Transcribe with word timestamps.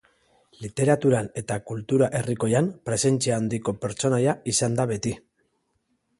Literaturan 0.61 1.29
eta 1.41 1.57
kultura 1.71 2.07
herrikoian 2.21 2.71
presentzia 2.91 3.37
handiko 3.39 3.75
pertsonaia 3.85 4.35
izan 4.55 4.81
da 4.83 4.89
beti. 4.95 5.15